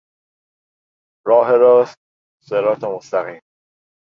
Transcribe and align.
راه 1.27 1.51
راست، 1.57 1.95
صراط 2.45 2.83
مستقیم 2.83 3.41